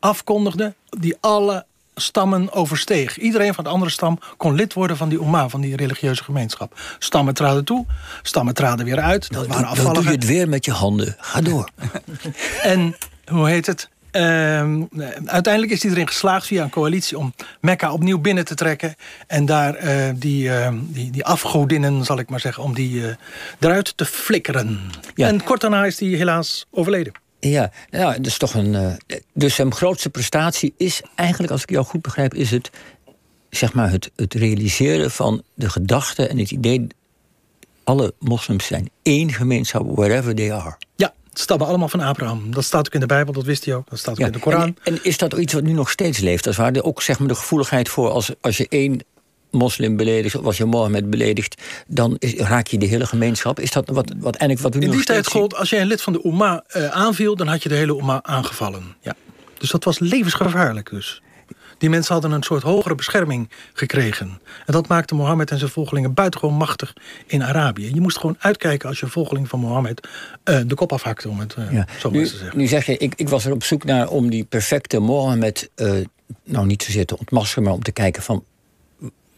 afkondigde... 0.01 0.75
die 0.89 1.17
alle 1.21 1.65
stammen 1.95 2.53
oversteeg. 2.53 3.19
Iedereen 3.19 3.55
van 3.55 3.65
de 3.65 3.71
andere 3.71 3.91
stam 3.91 4.19
kon 4.37 4.55
lid 4.55 4.73
worden 4.73 4.97
van 4.97 5.09
die 5.09 5.19
Umma, 5.19 5.49
van 5.49 5.61
die 5.61 5.77
religieuze 5.77 6.25
gemeenschap. 6.25 6.81
Stammen 6.99 7.35
traden 7.35 7.65
toe, 7.65 7.87
stammen 8.23 8.55
traden 8.55 8.85
weer 8.85 9.01
uit. 9.01 9.33
Dat 9.33 9.47
waren 9.47 9.63
Dan 9.63 9.75
doe 9.75 9.83
je 9.83 9.89
afvalligen. 9.89 10.13
het 10.13 10.27
weer 10.27 10.49
met 10.49 10.65
je 10.65 10.73
handen. 10.73 11.17
Ga 11.19 11.41
door. 11.41 11.69
En 12.63 12.97
hoe 13.27 13.49
heet 13.49 13.67
het? 13.67 13.89
Ehm, 14.11 14.83
uiteindelijk 15.25 15.73
is 15.73 15.85
erin 15.85 16.07
geslaagd 16.07 16.47
via 16.47 16.63
een 16.63 16.71
coalitie 16.71 17.19
om 17.19 17.35
Mekka 17.61 17.93
opnieuw 17.93 18.19
binnen 18.19 18.45
te 18.45 18.55
trekken. 18.55 18.95
En 19.27 19.47
daar 19.47 19.75
eh, 19.75 20.15
die, 20.15 20.51
eh, 20.51 20.73
die, 20.83 21.11
die 21.11 21.25
afgodinnen, 21.25 22.05
zal 22.05 22.19
ik 22.19 22.29
maar 22.29 22.41
zeggen, 22.41 22.63
om 22.63 22.75
die 22.75 23.07
eh, 23.07 23.15
eruit 23.59 23.97
te 23.97 24.05
flikkeren. 24.05 24.81
Ja. 25.15 25.27
En 25.27 25.45
kort 25.45 25.61
daarna 25.61 25.85
is 25.85 26.01
hij 26.01 26.09
helaas 26.09 26.67
overleden. 26.71 27.13
Ja, 27.41 27.71
ja, 27.91 28.13
dat 28.13 28.27
is 28.27 28.39
toch 28.39 28.55
een. 28.55 28.75
eh, 28.75 29.17
dus 29.35 29.55
zijn 29.55 29.75
grootste 29.75 30.11
prestatie 30.11 30.75
is 30.77 31.03
eigenlijk, 31.15 31.53
als 31.53 31.63
ik 31.63 31.71
jou 31.71 31.85
goed 31.85 32.03
begrijp, 32.03 32.35
is 32.35 32.51
het, 32.51 32.71
zeg 33.51 33.73
maar, 33.73 33.91
het, 33.91 34.11
het 34.17 34.35
realiseren 34.35 35.11
van 35.11 35.43
de 35.55 35.71
gedachte 35.71 36.27
en 36.27 36.39
het 36.39 36.51
idee. 36.51 36.87
Alle 37.85 38.15
moslims 38.19 38.67
zijn 38.67 38.91
één 39.03 39.33
gemeenschap, 39.33 39.97
wherever 39.97 40.35
they 40.35 40.53
are. 40.53 40.77
Ja, 40.97 41.15
het 41.31 41.39
stammen 41.39 41.67
allemaal 41.67 41.89
van 41.89 42.01
Abraham. 42.01 42.51
Dat 42.51 42.65
staat 42.65 42.87
ook 42.87 42.95
in 42.95 43.01
de 43.01 43.07
Bijbel, 43.07 43.33
dat 43.33 43.45
wist 43.45 43.65
hij 43.65 43.75
ook. 43.75 43.91
Dat 43.91 43.99
staat 43.99 44.13
ook 44.13 44.19
Ja, 44.19 44.27
in 44.27 44.33
de 44.33 44.39
Koran. 44.39 44.63
En, 44.63 44.77
en 44.83 45.05
is 45.05 45.19
dat 45.19 45.33
iets 45.33 45.53
wat 45.53 45.63
nu 45.63 45.73
nog 45.73 45.91
steeds 45.91 46.19
leeft? 46.19 46.47
Als 46.47 46.57
waar 46.57 46.83
ook 46.83 47.03
zeg 47.03 47.19
maar, 47.19 47.29
de 47.29 47.35
gevoeligheid 47.35 47.89
voor 47.89 48.11
als, 48.11 48.31
als 48.41 48.57
je 48.57 48.67
één 48.69 49.01
moslim 49.51 49.97
beledigt, 49.97 50.37
of 50.37 50.45
als 50.45 50.57
je 50.57 50.65
Mohammed 50.65 51.11
beledigt, 51.11 51.63
dan 51.87 52.17
is, 52.19 52.35
raak 52.35 52.67
je 52.67 52.79
de 52.79 52.87
hele 52.87 53.07
gemeenschap. 53.07 53.61
Is 53.61 53.71
dat 53.71 53.89
wat, 53.89 54.13
wat 54.19 54.37
eigenlijk 54.37 54.61
wat 54.61 54.75
we 54.75 54.79
nu 54.79 54.87
In 54.87 54.93
die 54.93 55.05
tijd 55.05 55.27
gold, 55.27 55.57
als 55.57 55.71
jij 55.71 55.81
een 55.81 55.87
lid 55.87 56.03
van 56.03 56.13
de 56.13 56.21
Umma 56.25 56.65
eh, 56.67 56.89
aanviel... 56.89 57.37
dan 57.37 57.47
had 57.47 57.63
je 57.63 57.69
de 57.69 57.75
hele 57.75 57.97
Umma 57.99 58.23
aangevallen. 58.23 58.97
Ja. 59.01 59.15
Dus 59.59 59.71
dat 59.71 59.85
was 59.85 59.99
levensgevaarlijk 59.99 60.91
dus. 60.91 61.23
Die 61.79 61.91
mensen 61.91 62.13
hadden 62.13 62.33
een 62.33 62.43
soort 62.43 62.63
hogere 62.63 62.95
bescherming 62.95 63.51
gekregen. 63.73 64.41
En 64.67 64.73
dat 64.73 64.89
maakte 64.89 65.15
Mohammed 65.15 65.51
en 65.51 65.59
zijn 65.59 65.71
volgelingen 65.71 66.15
buitengewoon 66.15 66.55
machtig 66.57 66.95
in 67.27 67.43
Arabië. 67.43 67.95
Je 67.95 68.01
moest 68.01 68.19
gewoon 68.19 68.37
uitkijken 68.39 68.89
als 68.89 69.01
je 69.01 69.07
volgeling 69.07 69.49
van 69.49 69.61
Mohammed 69.61 70.09
eh, 70.45 70.61
de 70.67 70.75
kop 70.75 70.93
afhakte, 70.93 71.29
om 71.29 71.39
het 71.41 71.55
eh, 71.55 71.73
Ja. 71.73 71.87
zo 71.99 72.11
maar 72.11 72.19
Nu, 72.21 72.27
te 72.27 72.37
zeggen. 72.37 72.59
nu 72.59 72.67
zeg 72.67 72.87
je, 72.87 72.97
ik, 72.97 73.13
ik 73.17 73.29
was 73.29 73.45
er 73.45 73.53
op 73.53 73.65
zoek 73.65 73.85
naar 73.85 74.09
om 74.09 74.31
die 74.31 74.45
perfecte 74.45 74.99
Mohammed, 74.99 75.71
nou 76.45 76.67
niet 76.67 76.83
zozeer 76.83 77.07
te 77.07 77.19
ontmaskeren, 77.19 77.63
maar 77.65 77.73
om 77.73 77.83
te 77.83 77.93
kijken 77.93 78.23
van 78.23 78.45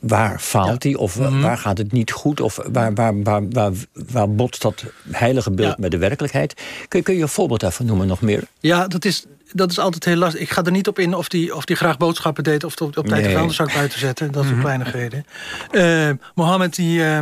waar 0.00 0.38
faalt 0.40 0.82
hij 0.82 0.94
of 0.94 1.18
Mhm. 1.18 1.40
waar 1.40 1.58
gaat 1.58 1.78
het 1.78 1.92
niet 1.92 2.10
goed 2.12 2.40
of 2.40 2.58
waar, 2.72 2.94
waar, 2.94 3.22
waar, 3.22 3.48
waar, 3.50 3.72
waar 3.92 4.30
botst 4.34 4.62
dat 4.62 4.84
heilige 5.10 5.50
beeld 5.50 5.68
Ja. 5.70 5.76
met 5.78 5.90
de 5.90 5.98
werkelijkheid. 5.98 6.54
Kun, 6.88 6.98
je- 6.98 7.04
kun 7.04 7.14
je 7.14 7.22
een 7.22 7.28
voorbeeld 7.28 7.60
daarvan 7.60 7.86
noemen 7.86 8.06
nog 8.06 8.20
meer? 8.20 8.42
Ja, 8.60 8.86
dat 8.88 9.04
is, 9.04 9.24
dat 9.52 9.70
is 9.70 9.78
altijd 9.78 10.04
heel 10.04 10.16
lastig. 10.16 10.40
Ik 10.40 10.50
ga 10.50 10.64
er 10.64 10.70
niet 10.72 10.88
op 10.88 10.98
in 10.98 11.14
of 11.14 11.28
die, 11.28 11.54
of 11.56 11.64
die 11.64 11.76
graag 11.76 11.96
boodschappen 11.96 12.44
deed... 12.44 12.64
of 12.64 12.80
op, 12.80 12.96
op 12.98 13.06
tijd 13.06 13.20
de 13.20 13.26
Nee. 13.26 13.34
vuilniszak 13.34 13.72
buiten 13.74 13.98
zetten. 13.98 14.32
Dat 14.32 14.44
soort 14.44 14.60
kleinigheden. 14.60 15.24
Eh, 15.70 16.10
Mohammed 16.34 16.74
die, 16.74 17.04
eh, 17.04 17.18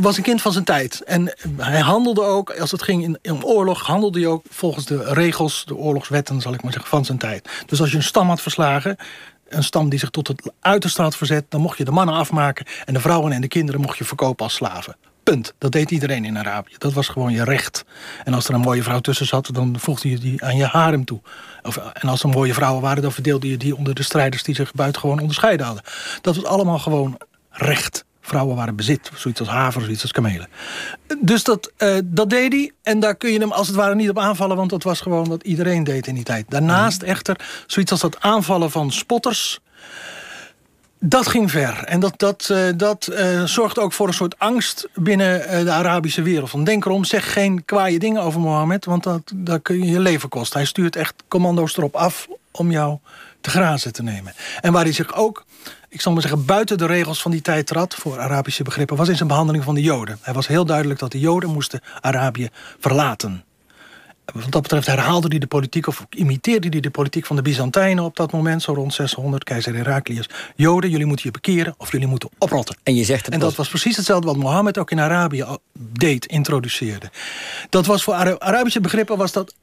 was 0.00 0.16
een 0.16 0.22
kind 0.22 0.42
van 0.42 0.52
zijn 0.52 0.64
tijd. 0.64 1.02
En 1.04 1.34
hij 1.56 1.80
handelde 1.80 2.22
ook, 2.22 2.50
als 2.50 2.70
het 2.70 2.82
ging 2.82 3.02
in, 3.02 3.18
in 3.22 3.44
oorlog... 3.44 3.82
handelde 3.86 4.18
hij 4.20 4.28
ook 4.28 4.44
volgens 4.50 4.84
de 4.84 5.04
regels, 5.12 5.64
de 5.66 5.76
oorlogswetten, 5.76 6.40
zal 6.40 6.54
ik 6.54 6.62
maar 6.62 6.72
zeggen, 6.72 6.90
van 6.90 7.04
zijn 7.04 7.18
tijd. 7.18 7.48
Dus 7.66 7.80
als 7.80 7.90
je 7.90 7.96
een 7.96 8.02
stam 8.02 8.28
had 8.28 8.40
verslagen... 8.40 8.96
een 9.54 9.64
stam 9.64 9.88
die 9.88 9.98
zich 9.98 10.10
tot 10.10 10.28
het 10.28 10.52
uiterste 10.60 11.02
had 11.02 11.16
verzet... 11.16 11.44
dan 11.48 11.60
mocht 11.60 11.78
je 11.78 11.84
de 11.84 11.90
mannen 11.90 12.14
afmaken... 12.14 12.66
en 12.84 12.94
de 12.94 13.00
vrouwen 13.00 13.32
en 13.32 13.40
de 13.40 13.48
kinderen 13.48 13.80
mocht 13.80 13.98
je 13.98 14.04
verkopen 14.04 14.44
als 14.44 14.54
slaven. 14.54 14.96
Punt. 15.22 15.54
Dat 15.58 15.72
deed 15.72 15.90
iedereen 15.90 16.24
in 16.24 16.38
Arabië. 16.38 16.74
Dat 16.78 16.92
was 16.92 17.08
gewoon 17.08 17.32
je 17.32 17.44
recht. 17.44 17.84
En 18.24 18.34
als 18.34 18.48
er 18.48 18.54
een 18.54 18.60
mooie 18.60 18.82
vrouw 18.82 19.00
tussen 19.00 19.26
zat, 19.26 19.54
dan 19.54 19.78
voegde 19.78 20.10
je 20.10 20.18
die 20.18 20.44
aan 20.44 20.56
je 20.56 20.64
harem 20.64 21.04
toe. 21.04 21.20
Of, 21.62 21.76
en 21.76 22.08
als 22.08 22.22
er 22.22 22.28
mooie 22.28 22.54
vrouwen 22.54 22.82
waren, 22.82 23.02
dan 23.02 23.12
verdeelde 23.12 23.48
je 23.48 23.56
die 23.56 23.76
onder 23.76 23.94
de 23.94 24.02
strijders 24.02 24.42
die 24.42 24.54
zich 24.54 24.72
buitengewoon 24.72 25.20
onderscheiden 25.20 25.66
hadden. 25.66 25.84
Dat 26.20 26.36
was 26.36 26.44
allemaal 26.44 26.78
gewoon 26.78 27.18
recht. 27.50 28.04
Vrouwen 28.24 28.56
waren 28.56 28.76
bezit, 28.76 29.10
zoiets 29.14 29.40
als 29.40 29.48
haver, 29.48 29.82
zoiets 29.82 30.02
als 30.02 30.12
kamelen. 30.12 30.48
Dus 31.20 31.44
dat, 31.44 31.72
eh, 31.76 31.96
dat 32.04 32.30
deed 32.30 32.52
hij. 32.52 32.72
En 32.82 33.00
daar 33.00 33.14
kun 33.14 33.32
je 33.32 33.38
hem 33.38 33.52
als 33.52 33.66
het 33.66 33.76
ware 33.76 33.94
niet 33.94 34.10
op 34.10 34.18
aanvallen, 34.18 34.56
want 34.56 34.70
dat 34.70 34.82
was 34.82 35.00
gewoon 35.00 35.28
wat 35.28 35.42
iedereen 35.42 35.84
deed 35.84 36.06
in 36.06 36.14
die 36.14 36.24
tijd. 36.24 36.44
Daarnaast 36.48 37.02
echter, 37.02 37.36
zoiets 37.66 37.92
als 37.92 38.00
dat 38.00 38.20
aanvallen 38.20 38.70
van 38.70 38.90
spotters. 38.90 39.60
Dat 40.98 41.26
ging 41.26 41.50
ver. 41.50 41.84
En 41.84 42.00
dat, 42.00 42.18
dat, 42.18 42.48
eh, 42.50 42.58
dat 42.76 43.06
eh, 43.06 43.44
zorgt 43.44 43.78
ook 43.78 43.92
voor 43.92 44.06
een 44.06 44.14
soort 44.14 44.38
angst 44.38 44.88
binnen 44.94 45.64
de 45.64 45.70
Arabische 45.72 46.22
wereld. 46.22 46.50
Van 46.50 46.64
denk 46.64 46.84
erom, 46.84 47.04
zeg 47.04 47.32
geen 47.32 47.64
kwaaie 47.64 47.98
dingen 47.98 48.22
over 48.22 48.40
Mohammed, 48.40 48.84
want 48.84 49.02
dat, 49.02 49.32
dat 49.34 49.62
kun 49.62 49.78
je 49.78 49.90
je 49.90 50.00
leven 50.00 50.28
kosten. 50.28 50.58
Hij 50.58 50.66
stuurt 50.66 50.96
echt 50.96 51.14
commando's 51.28 51.76
erop 51.76 51.96
af 51.96 52.28
om 52.50 52.70
jou 52.70 52.98
te 53.40 53.50
grazen 53.50 53.92
te 53.92 54.02
nemen. 54.02 54.32
En 54.60 54.72
waar 54.72 54.82
hij 54.82 54.92
zich 54.92 55.14
ook, 55.14 55.44
ik 55.92 56.00
zal 56.00 56.12
maar 56.12 56.22
zeggen, 56.22 56.44
buiten 56.44 56.78
de 56.78 56.86
regels 56.86 57.22
van 57.22 57.30
die 57.30 57.40
tijd 57.42 57.66
trad, 57.66 57.94
voor 57.94 58.18
Arabische 58.20 58.62
begrippen, 58.62 58.96
was 58.96 59.08
in 59.08 59.16
zijn 59.16 59.28
behandeling 59.28 59.64
van 59.64 59.74
de 59.74 59.82
Joden. 59.82 60.18
Hij 60.22 60.34
was 60.34 60.46
heel 60.46 60.64
duidelijk 60.64 60.98
dat 61.00 61.12
de 61.12 61.18
Joden 61.20 61.50
moesten 61.50 61.80
Arabië 62.00 62.48
verlaten. 62.80 63.44
wat 64.32 64.50
dat 64.52 64.62
betreft 64.62 64.86
herhaalde 64.86 65.28
hij 65.28 65.38
de 65.38 65.46
politiek... 65.46 65.86
of 65.86 66.06
imiteerde 66.10 66.68
hij 66.68 66.80
de 66.80 66.90
politiek 66.90 67.26
van 67.26 67.36
de 67.36 67.42
Byzantijnen 67.42 68.04
op 68.04 68.16
dat 68.16 68.32
moment... 68.32 68.62
zo 68.62 68.72
rond 68.72 68.94
600, 68.94 69.44
keizer 69.44 69.74
Heraclius. 69.74 70.28
Joden, 70.56 70.90
jullie 70.90 71.06
moeten 71.06 71.26
je 71.26 71.30
bekeren 71.32 71.74
of 71.78 71.92
jullie 71.92 72.06
moeten 72.06 72.28
oprotten. 72.38 72.76
En 72.82 72.94
je 72.94 73.04
zegt 73.04 73.24
het 73.24 73.34
En 73.34 73.40
dat 73.40 73.48
was- 73.48 73.58
was 73.58 73.68
precies 73.68 73.96
hetzelfde 73.96 74.26
wat 74.26 74.36
Mohammed 74.36 74.78
ook 74.78 74.90
in 74.90 75.00
Arabië 75.00 75.44
deed, 75.78 76.26
introduceerde. 76.26 77.10
Dat 77.70 77.86
was 77.86 78.02
voor 78.02 78.14
Ara- 78.14 78.38
Arabische 78.38 78.80
begrippen 78.80 79.16
was 79.16 79.32
dat, 79.32 79.54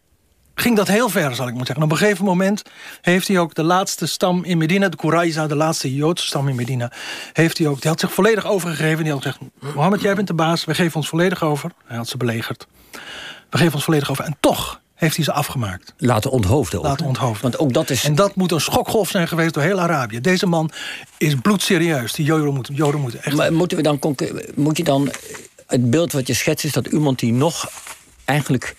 ging 0.62 0.76
dat 0.76 0.88
heel 0.88 1.10
ver, 1.10 1.36
zal 1.36 1.48
ik 1.48 1.56
maar 1.56 1.66
zeggen. 1.66 1.76
En 1.76 1.84
op 1.84 1.92
een 1.92 1.98
gegeven 1.98 2.26
moment 2.26 2.64
heeft 3.02 3.28
hij 3.28 3.40
ook 3.40 3.54
de 3.54 3.64
laatste 3.64 4.08
stam 4.08 4.44
in 4.44 4.58
Medina... 4.58 4.90
de 4.90 4.98
Quraiza, 4.98 5.48
de 5.48 5.56
laatste 5.56 5.96
Joodse 5.96 6.26
stam 6.26 6.48
in 6.48 6.56
Medina... 6.56 6.92
heeft 7.34 7.58
hij 7.58 7.68
ook, 7.68 7.82
die 7.82 7.90
had 7.90 8.00
zich 8.00 8.14
volledig 8.14 8.46
overgegeven. 8.46 9.04
Die 9.04 9.14
had 9.14 9.22
gezegd, 9.22 9.40
Mohammed, 9.76 10.02
jij 10.02 10.16
bent 10.16 10.28
de 10.28 10.34
baas, 10.34 10.66
we 10.66 10.74
geven 10.74 10.96
ons 10.96 11.10
volledig 11.10 11.44
over. 11.44 11.72
Hij 11.86 11.98
had 11.98 12.08
ze 12.08 12.18
belegerd. 12.18 12.68
We 13.50 13.58
geven 13.58 13.74
ons 13.74 13.84
volledig 13.84 14.12
over. 14.12 14.26
En 14.26 14.38
toch 14.40 14.82
heeft 14.96 15.16
hij 15.16 15.26
ze 15.26 15.32
afgemaakt. 15.32 15.94
laten 15.98 16.32
onthoofden. 16.32 16.80
ook, 16.80 16.86
Laten 16.86 17.06
onthoofden. 17.06 17.42
Want 17.42 17.60
ook 17.60 17.74
dat 17.74 17.90
is... 17.90 18.04
En 18.04 18.16
dat 18.16 18.36
moet 18.36 18.52
een 18.52 18.62
schokgolf 18.62 19.10
zijn 19.10 19.28
geweest 19.28 19.54
door 19.54 19.64
heel 19.64 19.80
Arabië. 19.80 20.22
Deze 20.22 20.46
man 20.46 20.72
is 21.18 21.36
bloedserieus. 21.36 22.14
Die 22.14 22.26
Joden 22.26 22.54
moeten, 22.54 22.76
Joden 22.76 23.02
moeten 23.02 23.24
echt... 23.24 23.36
Maar 23.36 23.54
moeten 23.54 23.78
we 23.78 23.84
dan, 23.84 24.00
moet 24.56 24.78
je 24.78 24.84
dan... 24.84 25.12
Het 25.68 25.90
beeld 25.90 26.12
wat 26.12 26.28
je 26.28 26.34
schetst 26.34 26.66
is 26.66 26.72
dat 26.72 26.88
iemand 26.88 27.20
die 27.20 27.34
nog 27.34 27.70
eigenlijk 28.26 28.76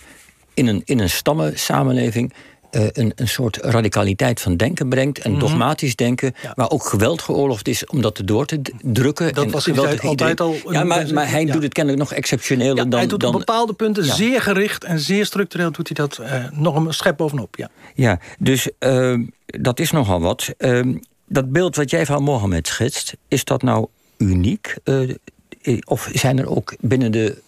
in 0.61 0.67
een, 0.67 0.81
in 0.85 0.99
een 0.99 1.09
stammensamenleving... 1.09 2.33
eh, 2.71 2.85
een, 2.91 3.11
een 3.15 3.27
soort 3.27 3.57
radicaliteit 3.57 4.41
van 4.41 4.57
denken 4.57 4.89
brengt 4.89 5.19
en 5.19 5.39
dogmatisch 5.39 5.95
denken... 5.95 6.33
Mhm. 6.35 6.47
Ja. 6.47 6.53
waar 6.55 6.69
ook 6.69 6.85
geweld 6.85 7.21
geoorloofd 7.21 7.67
is 7.67 7.85
om 7.85 8.01
dat 8.01 8.17
erdoor 8.17 8.45
te 8.45 8.61
drukken. 8.81 9.33
Dat 9.33 9.45
en 9.45 9.51
was 9.51 9.67
in 9.67 9.77
altijd 9.79 10.03
iedereen. 10.03 10.35
al 10.35 10.55
Ja, 10.71 10.83
maar, 10.83 11.13
maar 11.13 11.29
hij 11.29 11.45
ja. 11.45 11.53
doet 11.53 11.63
het 11.63 11.73
kennelijk 11.73 12.03
nog 12.03 12.13
exceptioneler 12.13 12.75
Ja, 12.75 12.83
dan... 12.85 12.99
hij 12.99 13.07
doet 13.07 13.19
dan 13.19 13.33
op 13.33 13.39
bepaalde 13.39 13.73
punten 13.73 14.05
zeer 14.05 14.41
gericht 14.41 14.83
en 14.83 14.99
zeer 14.99 15.25
structureel 15.25 15.71
doet 15.71 15.87
hij 15.87 16.07
dat 16.07 16.17
eh, 16.17 16.45
nog 16.51 16.75
een 16.75 16.93
schep 16.93 17.17
bovenop. 17.17 17.55
Ja. 17.55 17.69
Ja, 17.95 18.19
dus 18.39 18.69
eh, 18.79 19.19
dat 19.45 19.79
is 19.79 19.91
nogal 19.91 20.21
wat. 20.21 20.53
Eh, 20.57 20.79
dat 21.27 21.51
beeld 21.51 21.75
wat 21.75 21.89
jij 21.89 22.05
van 22.05 22.23
Mohammed 22.23 22.67
schetst, 22.67 23.15
is 23.27 23.43
dat 23.43 23.61
nou 23.61 23.87
uniek? 24.17 24.75
Eh, 24.83 25.09
of 25.83 26.09
zijn 26.13 26.39
er 26.39 26.49
ook 26.49 26.75
binnen 26.79 27.11
de 27.11 27.41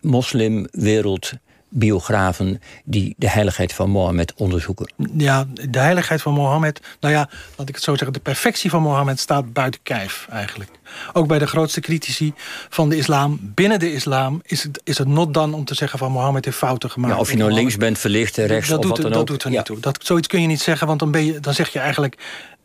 moslimwereld 0.00 1.32
biografen 1.68 2.60
die 2.84 3.14
de 3.16 3.28
heiligheid 3.30 3.72
van 3.72 3.90
Mohammed 3.90 4.32
onderzoeken? 4.36 4.92
ja, 5.16 5.44
de 5.70 5.78
heiligheid 5.78 6.22
van 6.22 6.32
Mohammed, 6.34 6.80
nou 7.00 7.14
ja, 7.14 7.28
laat 7.56 7.68
ik 7.68 7.74
het 7.74 7.84
zo 7.84 7.90
zeggen, 7.94 8.12
de 8.12 8.18
perfectie 8.20 8.70
van 8.70 8.82
Mohammed 8.82 9.20
staat 9.20 9.52
buiten 9.52 9.80
kijf 9.82 10.26
eigenlijk. 10.30 10.70
Ook 11.12 11.26
bij 11.26 11.38
de 11.38 11.46
grootste 11.46 11.80
critici 11.80 12.32
van 12.68 12.88
de 12.88 12.96
islam, 12.96 13.38
binnen 13.42 13.78
de 13.78 13.92
islam, 13.92 14.40
is 14.44 14.62
het, 14.62 14.80
is 14.84 14.98
het 14.98 15.08
not 15.08 15.34
dan 15.34 15.54
om 15.54 15.64
te 15.64 15.74
zeggen 15.74 15.98
van 15.98 16.12
Mohammed 16.12 16.44
heeft 16.44 16.56
fouten 16.56 16.90
gemaakt. 16.90 17.14
Ja, 17.14 17.20
of 17.20 17.30
je 17.30 17.36
nou 17.36 17.52
links 17.52 17.76
bent, 17.76 17.98
verlicht, 17.98 18.36
rechts 18.36 18.68
dat 18.68 18.78
of 18.78 18.84
doet, 18.84 18.90
wat 18.92 19.00
dan 19.02 19.10
dat 19.10 19.20
ook. 19.20 19.26
doet 19.26 19.42
er 19.44 19.50
Ja. 19.50 19.56
niet 19.56 19.66
toe. 19.66 19.80
Dat, 19.80 19.98
zoiets 20.04 20.26
kun 20.28 20.40
je 20.40 20.46
niet 20.46 20.60
zeggen, 20.60 20.86
want 20.86 20.98
dan, 20.98 21.10
ben 21.10 21.24
je, 21.24 21.40
dan 21.40 21.54
zeg 21.54 21.68
je 21.68 21.78
eigenlijk... 21.78 22.16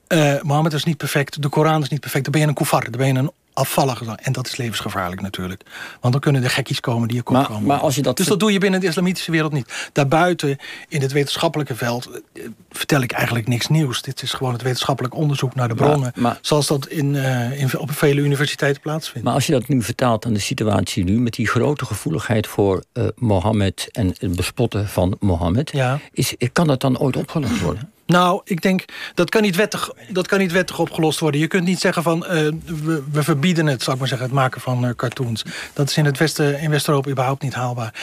eh 0.07 0.33
Mohammed 0.41 0.73
is 0.73 0.83
niet 0.83 0.97
perfect, 0.97 1.41
de 1.41 1.49
Koran 1.49 1.81
is 1.81 1.89
niet 1.89 1.99
perfect... 1.99 2.23
dan 2.23 2.31
ben 2.33 2.41
je 2.41 2.47
een 2.47 2.53
koefar, 2.53 2.81
dan 2.83 2.91
ben 2.91 3.07
je 3.07 3.13
een 3.13 3.31
afvallige. 3.53 4.17
En 4.21 4.31
dat 4.31 4.47
is 4.47 4.57
levensgevaarlijk 4.57 5.21
natuurlijk. 5.21 5.63
Want 6.01 6.13
dan 6.13 6.21
kunnen 6.21 6.43
er 6.43 6.49
gekkies 6.49 6.79
komen 6.79 7.07
die 7.07 7.17
je 7.17 7.23
kon 7.23 7.35
Maar- 7.35 7.45
komen. 7.45 7.63
maar 7.63 7.79
als 7.79 7.95
je 7.95 8.01
dat 8.01 8.17
dus 8.17 8.25
dat 8.27 8.39
doe 8.39 8.51
je 8.51 8.59
binnen 8.59 8.79
de 8.79 8.87
islamitische 8.87 9.31
wereld 9.31 9.51
niet. 9.51 9.89
Daarbuiten, 9.93 10.57
in 10.87 11.01
het 11.01 11.11
wetenschappelijke 11.11 11.75
veld... 11.75 12.09
eh, 12.33 12.43
vertel 12.69 13.01
ik 13.01 13.11
eigenlijk 13.11 13.47
niks 13.47 13.67
nieuws. 13.67 14.01
Dit 14.01 14.21
is 14.21 14.33
gewoon 14.33 14.53
het 14.53 14.61
wetenschappelijk 14.61 15.15
onderzoek 15.15 15.55
naar 15.55 15.67
de 15.67 15.75
bronnen... 15.75 16.11
maar- 16.15 16.37
zoals 16.41 16.67
dat 16.67 16.87
in, 16.87 17.15
eh, 17.15 17.61
in, 17.61 17.77
op 17.79 17.91
vele 17.91 18.21
universiteiten 18.21 18.81
plaatsvindt. 18.81 19.23
Maar 19.25 19.33
als 19.33 19.45
je 19.45 19.51
dat 19.51 19.67
nu 19.67 19.81
vertaalt 19.81 20.25
aan 20.25 20.33
de 20.33 20.39
situatie 20.39 21.03
nu... 21.03 21.19
met 21.19 21.33
die 21.33 21.47
grote 21.47 21.85
gevoeligheid 21.85 22.47
voor 22.47 22.83
eh, 22.93 23.07
Mohammed 23.15 23.89
en 23.91 24.07
het 24.19 24.35
bespotten 24.35 24.87
van 24.87 25.17
Mohammed... 25.19 25.71
Ja. 25.71 25.99
Is, 26.11 26.35
kan 26.53 26.67
dat 26.67 26.81
dan 26.81 26.97
ooit 26.99 27.15
opgelost 27.17 27.59
worden? 27.59 27.91
Nou, 28.05 28.41
ik 28.43 28.61
denk, 28.61 28.85
dat 29.13 29.29
kan 29.29 29.41
niet 29.41 29.55
wettig, 29.55 29.91
dat 30.09 30.27
kan 30.27 30.39
niet 30.39 30.51
wettig 30.51 30.79
opgelost 30.79 31.19
worden. 31.19 31.39
Je 31.39 31.47
kunt 31.47 31.65
niet 31.65 31.79
zeggen 31.79 32.03
van, 32.03 32.25
eh, 32.25 32.47
we, 32.65 33.03
we 33.11 33.23
verbieden 33.23 33.65
het, 33.65 33.83
zal 33.83 33.93
ik 33.93 33.99
maar 33.99 34.07
zeggen, 34.07 34.27
het 34.27 34.35
maken 34.35 34.61
van 34.61 34.85
eh, 34.85 34.95
cartoons. 34.95 35.45
Dat 35.73 35.89
is 35.89 35.97
in 35.97 36.05
het 36.05 36.17
Westen, 36.17 36.59
in 36.59 36.69
West-Europa 36.69 37.09
überhaupt 37.09 37.41
niet 37.41 37.53
haalbaar. 37.53 37.93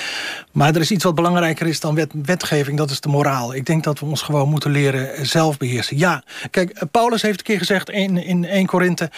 Maar 0.53 0.75
er 0.75 0.81
is 0.81 0.91
iets 0.91 1.05
wat 1.05 1.15
belangrijker 1.15 1.67
is 1.67 1.81
dan 1.81 1.95
wet, 1.95 2.13
wetgeving, 2.25 2.77
dat 2.77 2.91
is 2.91 3.01
de 3.01 3.09
moraal. 3.09 3.55
Ik 3.55 3.67
denk 3.67 3.85
dat 3.85 3.99
we 3.99 4.07
ons 4.07 4.23
gewoon 4.23 4.49
moeten 4.49 4.71
leren 4.71 5.15
eh, 5.15 5.25
zelf 5.25 5.57
beheersen. 5.57 5.99
Ja, 5.99 6.23
kijk, 6.51 6.85
Paulus 6.91 7.23
heeft 7.23 7.39
een 7.39 7.45
keer 7.45 7.59
gezegd 7.59 7.91
in, 7.91 8.17
in 8.17 8.45
1 8.45 8.67
Korinthe, 8.67 9.11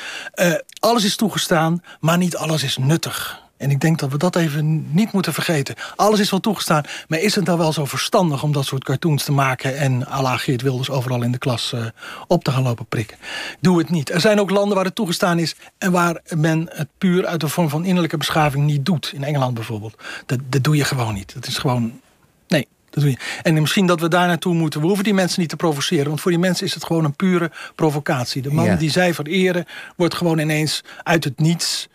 alles 0.78 1.04
is 1.04 1.16
toegestaan, 1.16 1.82
maar 2.00 2.18
niet 2.18 2.36
alles 2.36 2.62
is 2.62 2.76
nuttig. 2.76 3.41
En 3.62 3.70
ik 3.70 3.80
denk 3.80 3.98
dat 3.98 4.10
we 4.10 4.18
dat 4.18 4.36
even 4.36 4.94
niet 4.94 5.12
moeten 5.12 5.32
vergeten. 5.32 5.74
Alles 5.96 6.20
is 6.20 6.30
wel 6.30 6.40
toegestaan, 6.40 6.84
maar 7.08 7.18
is 7.18 7.34
het 7.34 7.44
nou 7.44 7.58
wel 7.58 7.72
zo 7.72 7.84
verstandig... 7.84 8.42
om 8.42 8.52
dat 8.52 8.64
soort 8.64 8.84
cartoons 8.84 9.24
te 9.24 9.32
maken... 9.32 9.76
en 9.76 10.06
à 10.08 10.22
la 10.22 10.36
Geert 10.36 10.62
Wilders 10.62 10.90
overal 10.90 11.22
in 11.22 11.32
de 11.32 11.38
klas 11.38 11.72
eh, 11.72 11.84
op 12.26 12.44
te 12.44 12.50
gaan 12.50 12.62
lopen 12.62 12.86
prikken? 12.86 13.16
Doe 13.60 13.78
het 13.78 13.90
niet. 13.90 14.10
Er 14.10 14.20
zijn 14.20 14.40
ook 14.40 14.50
landen 14.50 14.76
waar 14.76 14.84
het 14.84 14.94
toegestaan 14.94 15.38
is... 15.38 15.54
en 15.78 15.92
waar 15.92 16.20
men 16.36 16.68
het 16.70 16.88
puur 16.98 17.26
uit 17.26 17.40
de 17.40 17.48
vorm 17.48 17.68
van 17.68 17.84
innerlijke 17.84 18.16
beschaving 18.16 18.64
niet 18.64 18.86
doet. 18.86 19.10
In 19.14 19.24
Engeland 19.24 19.54
bijvoorbeeld. 19.54 19.94
Dat, 20.26 20.38
dat 20.46 20.64
doe 20.64 20.76
je 20.76 20.84
gewoon 20.84 21.14
niet. 21.14 21.34
Dat 21.34 21.46
is 21.46 21.58
gewoon... 21.58 22.00
Nee, 22.48 22.68
dat 22.90 23.02
doe 23.02 23.10
je. 23.12 23.18
En 23.42 23.60
misschien 23.60 23.86
dat 23.86 24.00
we 24.00 24.08
daar 24.08 24.26
naartoe 24.26 24.54
moeten. 24.54 24.80
We 24.80 24.86
hoeven 24.86 25.04
die 25.04 25.14
mensen 25.14 25.40
niet 25.40 25.48
te 25.48 25.56
provoceren. 25.56 26.06
Want 26.08 26.20
voor 26.20 26.30
die 26.30 26.40
mensen 26.40 26.66
is 26.66 26.74
het 26.74 26.84
gewoon 26.84 27.04
een 27.04 27.16
pure 27.16 27.50
provocatie. 27.74 28.42
De 28.42 28.52
man 28.52 28.64
Ja. 28.64 28.76
die 28.76 28.90
zij 28.90 29.14
vereren... 29.14 29.64
wordt 29.96 30.14
gewoon 30.14 30.38
ineens 30.38 30.84
uit 31.02 31.24
het 31.24 31.40
niets 31.40 31.88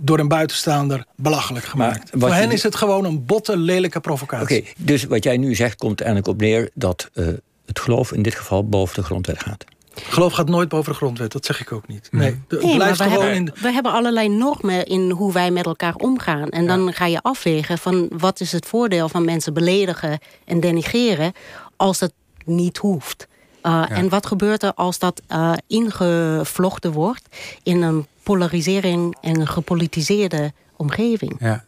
door 0.00 0.18
een 0.18 0.28
buitenstaander 0.28 1.04
belachelijk 1.16 1.64
gemaakt. 1.64 2.10
Voor 2.12 2.32
hen 2.32 2.50
is 2.50 2.62
het 2.62 2.74
gewoon 2.76 3.04
een 3.04 3.24
botte, 3.24 3.56
lelijke 3.56 3.98
Oké, 3.98 4.06
provocatie. 4.08 4.68
dus 4.76 5.04
wat 5.04 5.24
jij 5.24 5.36
nu 5.36 5.54
zegt 5.54 5.76
komt 5.78 6.00
er 6.00 6.06
eigenlijk 6.06 6.34
op 6.36 6.40
neer 6.40 6.70
dat 6.74 7.10
eh, 7.14 7.26
het 7.66 7.78
geloof 7.78 8.12
in 8.12 8.22
dit 8.22 8.34
geval 8.34 8.68
boven 8.68 8.94
de 8.94 9.02
grondwet 9.02 9.42
gaat. 9.42 9.64
Geloof 9.94 10.32
gaat 10.32 10.48
nooit 10.48 10.68
boven 10.68 10.92
de 10.92 10.98
grondwet, 10.98 11.32
dat 11.32 11.44
zeg 11.44 11.60
ik 11.60 11.72
ook 11.72 11.86
niet. 11.88 12.08
Nee, 12.10 12.40
Nee, 12.48 12.60
maar 12.62 12.74
blijft 12.74 12.98
we 12.98 13.04
gewoon 13.04 13.18
hebben, 13.18 13.36
in... 13.36 13.44
de- 13.44 13.52
we 13.60 13.72
hebben 13.72 13.92
allerlei 13.92 14.28
normen 14.28 14.86
in 14.86 15.10
hoe 15.10 15.32
wij 15.32 15.50
met 15.50 15.66
elkaar 15.66 15.94
omgaan. 15.94 16.48
En 16.48 16.66
dan 16.66 16.92
ga 16.92 17.06
je 17.06 17.22
afwegen 17.22 17.78
van 17.78 18.08
wat 18.18 18.40
is 18.40 18.52
het 18.52 18.66
voordeel 18.66 19.08
van 19.08 19.24
mensen 19.24 19.54
beledigen 19.54 20.18
en 20.44 20.60
denigreren 20.60 21.32
als 21.76 21.98
dat 21.98 22.12
niet 22.44 22.76
hoeft. 22.78 23.26
Uh, 23.62 23.84
En 23.90 24.08
wat 24.08 24.26
gebeurt 24.26 24.62
er 24.62 24.74
als 24.74 24.98
dat 24.98 25.22
uh, 25.32 25.52
ingevlochten 25.66 26.92
wordt 26.92 27.22
in 27.62 27.82
een 27.82 28.06
polarisering 28.32 29.16
en 29.20 29.40
een 29.40 29.46
gepolitiseerde 29.48 30.52
omgeving? 30.76 31.36
Ja. 31.38 31.64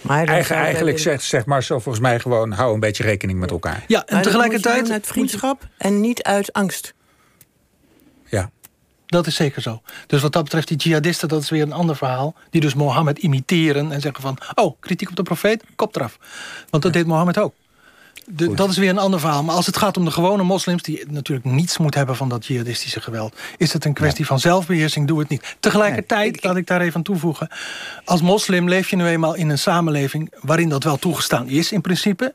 Maar 0.00 0.26
dan 0.26 0.34
Eigen, 0.34 0.54
zou 0.54 0.60
eigenlijk 0.60 0.96
we- 0.96 1.02
zeg, 1.02 1.22
zeg 1.22 1.46
maar 1.46 1.62
zo 1.62 1.78
volgens 1.78 2.04
mij 2.04 2.20
gewoon 2.20 2.52
hou 2.52 2.74
een 2.74 2.80
beetje 2.80 3.02
rekening 3.02 3.38
met 3.38 3.50
elkaar. 3.50 3.84
Ja, 3.86 4.06
en 4.06 4.14
maar 4.14 4.22
tegelijkertijd... 4.22 4.90
uit 4.90 5.06
vriendschap 5.06 5.68
en 5.78 6.00
niet 6.00 6.22
uit 6.22 6.52
angst. 6.52 6.94
Ja. 8.24 8.50
Dat 9.06 9.26
is 9.26 9.34
zeker 9.34 9.62
zo. 9.62 9.82
Dus 10.06 10.22
wat 10.22 10.32
dat 10.32 10.42
betreft, 10.44 10.68
die 10.68 10.76
jihadisten, 10.76 11.28
dat 11.28 11.42
is 11.42 11.50
weer 11.50 11.62
een 11.62 11.72
ander 11.72 11.96
verhaal. 11.96 12.34
Die 12.50 12.60
dus 12.60 12.74
Mohammed 12.74 13.18
imiteren 13.18 13.92
en 13.92 14.00
zeggen 14.00 14.22
van... 14.22 14.38
oh, 14.54 14.76
kritiek 14.80 15.08
op 15.08 15.16
de 15.16 15.22
profeet, 15.22 15.64
kop 15.76 15.96
eraf. 15.96 16.18
Want 16.70 16.82
dat 16.82 16.92
deed 16.92 17.06
Mohammed 17.06 17.38
ook. 17.38 17.54
De- 18.28 18.54
dat 18.54 18.68
is 18.70 18.76
weer 18.76 18.90
een 18.90 18.98
ander 18.98 19.20
verhaal. 19.20 19.42
Maar 19.42 19.54
als 19.54 19.66
het 19.66 19.76
gaat 19.76 19.96
om 19.96 20.04
de 20.04 20.10
gewone 20.10 20.42
moslims... 20.42 20.82
die 20.82 21.04
natuurlijk 21.08 21.46
niets 21.46 21.78
moet 21.78 21.94
hebben 21.94 22.16
van 22.16 22.28
dat 22.28 22.46
jihadistische 22.46 23.00
geweld... 23.00 23.36
is 23.56 23.72
het 23.72 23.84
een 23.84 23.92
kwestie 23.92 24.26
van 24.26 24.40
zelfbeheersing, 24.40 25.06
doe 25.06 25.18
het 25.18 25.28
niet. 25.28 25.56
Tegelijkertijd, 25.60 26.44
laat 26.44 26.56
ik 26.56 26.66
daar 26.66 26.80
even 26.80 26.94
aan 26.94 27.02
toevoegen... 27.02 27.48
als 28.04 28.22
moslim 28.22 28.68
leef 28.68 28.90
je 28.90 28.96
nu 28.96 29.06
eenmaal 29.06 29.34
in 29.34 29.48
een 29.48 29.58
samenleving... 29.58 30.32
waarin 30.40 30.68
dat 30.68 30.84
wel 30.84 30.96
toegestaan 30.96 31.48
is 31.48 31.72
in 31.72 31.80
principe... 31.80 32.34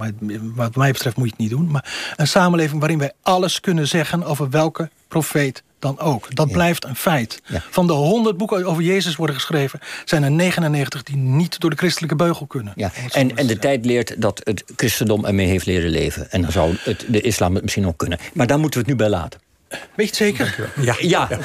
Maar 0.00 0.12
wat 0.54 0.76
mij 0.76 0.92
betreft 0.92 1.16
moet 1.16 1.26
je 1.26 1.30
het 1.30 1.40
niet 1.40 1.50
doen. 1.50 1.70
Maar 1.70 2.14
een 2.16 2.28
samenleving 2.28 2.80
waarin 2.80 2.98
wij 2.98 3.12
alles 3.22 3.60
kunnen 3.60 3.88
zeggen 3.88 4.24
over 4.24 4.50
welke 4.50 4.90
profeet 5.08 5.62
dan 5.78 5.98
ook. 5.98 6.34
Dat 6.34 6.52
blijft 6.52 6.84
een 6.84 6.96
feit. 6.96 7.42
Ja. 7.46 7.62
Van 7.70 7.86
de 7.86 7.92
honderd 7.92 8.36
boeken 8.36 8.64
over 8.64 8.82
Jezus 8.82 9.16
worden 9.16 9.34
geschreven... 9.36 9.80
zijn 10.04 10.22
er 10.22 10.30
99 10.30 11.02
die 11.02 11.16
niet 11.16 11.60
door 11.60 11.70
de 11.70 11.76
christelijke 11.76 12.16
beugel 12.16 12.46
kunnen. 12.46 12.72
Ja. 12.76 12.90
En, 13.12 13.36
en 13.36 13.46
de 13.46 13.58
tijd 13.58 13.84
leert 13.84 14.20
dat 14.20 14.40
het 14.44 14.64
christendom 14.76 15.24
ermee 15.24 15.46
heeft 15.46 15.66
leren 15.66 15.90
leven. 15.90 16.30
En 16.30 16.42
dan 16.42 16.52
zou 16.52 16.76
het, 16.80 17.04
de 17.08 17.20
islam 17.20 17.54
het 17.54 17.62
misschien 17.62 17.86
ook 17.86 17.98
kunnen. 17.98 18.18
Maar 18.32 18.46
daar 18.46 18.58
moeten 18.58 18.80
we 18.80 18.88
het 18.88 18.98
nu 18.98 19.04
bij 19.04 19.18
laten. 19.18 19.40
Weet 19.68 20.16
je 20.16 20.24
het 20.24 20.36
zeker? 20.36 20.70
Ja. 20.80 20.96
Ja, 21.00 21.28